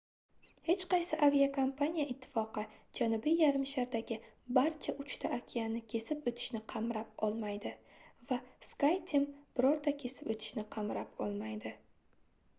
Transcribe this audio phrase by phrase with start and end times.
[0.67, 2.61] hech qaysi aviakompaniya ittifoqi
[2.99, 4.15] janubiy yarimshardagi
[4.57, 7.73] barcha uchta okeanni kesib o'tishni qamrab olmaydi
[8.31, 8.39] va
[8.71, 9.27] skyteam
[9.59, 11.75] birorta kesib o'tishni qamrab olmaydi